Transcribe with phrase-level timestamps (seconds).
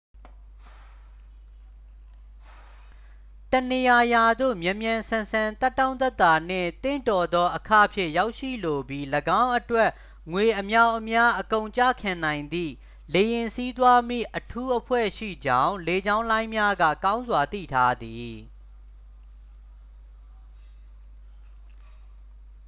[3.51, 9.05] တစ်နေရာရာသို့ မြန်မြန်ဆန်ဆန် သက်တောင့်သက်သာနှင့် သင့်တော်သောအခ ဖြင့် ရောက်ရှိလိုပြီး
[9.41, 9.89] ၎င်းအတွက်
[10.31, 12.73] ငွေအမြောက်အမြားအကုန်ကျခံနိုင်သည့်
[13.13, 18.33] လေယာဉ်စီးသွားမည့်အထူးအဖွဲ့ရှိကြောင်း လေကြောင်းလိုင်းများက ကောင်းစွာ သိထားသည်